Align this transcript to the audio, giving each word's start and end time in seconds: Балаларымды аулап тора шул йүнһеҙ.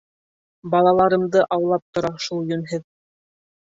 Балаларымды 0.75 1.43
аулап 1.57 1.85
тора 1.99 2.13
шул 2.29 2.43
йүнһеҙ. 2.55 2.87